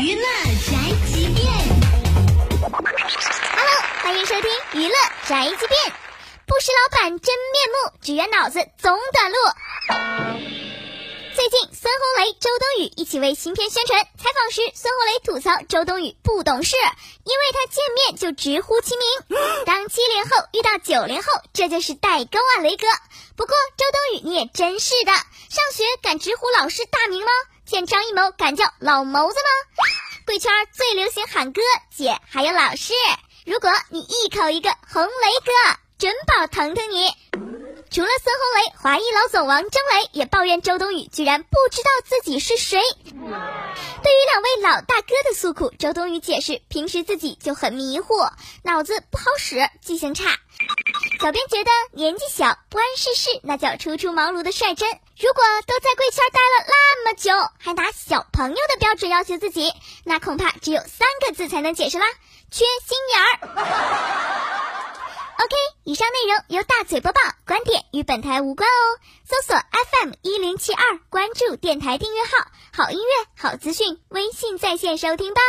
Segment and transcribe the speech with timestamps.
[0.00, 1.44] 娱乐宅急便
[2.70, 4.94] ，Hello，欢迎收听娱乐
[5.26, 5.92] 宅急便。
[6.46, 9.36] 不识老板真面目，只缘脑子总短路。
[11.34, 14.00] 最近，孙红雷、周冬雨一起为新片宣传。
[14.00, 16.76] 采访时，孙红雷吐槽周冬雨不懂事，
[17.24, 19.04] 因为他见面就直呼其名。
[19.66, 22.86] 当七零后遇到九零后，这就是代沟啊，雷哥。
[23.34, 27.32] 不过，周冬雨你也真是的，上学敢直呼老师大名吗？
[27.66, 29.57] 见张艺谋敢叫老谋子吗？
[30.28, 32.92] 贵圈最流行喊哥姐，还有老师。
[33.46, 35.10] 如果你一口一个红雷
[35.42, 37.08] 哥，准保疼疼你。
[37.90, 42.78] 除了孙红雷，华谊老总王铮磊也抱怨周冬雨居然不知道自己是谁。
[43.00, 48.14] 对于两位老大哥的诉苦，周冬雨解释，平时自己就很迷糊，
[48.62, 50.36] 脑子不好使，记性差。
[51.20, 54.88] 小编觉得年纪小不谙世事，那叫初出茅庐的率真。
[54.88, 59.72] 如果都在贵圈待了那么久，还拿小朋友的标准要求自己，
[60.04, 62.06] 那恐怕只有三个字才能解释啦：
[62.52, 63.40] 缺心眼儿。
[65.42, 69.00] OK，以上内容由大嘴播报，观点与本台无关哦。
[69.28, 75.40] 搜索 FM 一零七二，关注电台订阅号，好音乐、好资讯，微信在线收听吧。